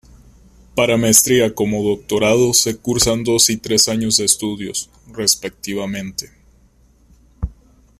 [0.75, 6.31] Para Maestría como Doctorado se cursan dos y tres años de estudios, respectivamente.